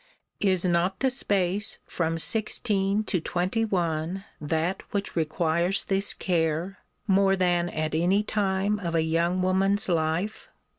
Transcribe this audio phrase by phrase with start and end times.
[0.39, 7.35] Is not the space from sixteen to twenty one that which requires this care, more
[7.35, 10.49] than at any time of a young woman's life?